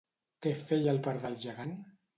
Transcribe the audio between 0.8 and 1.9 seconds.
el pardal gegant?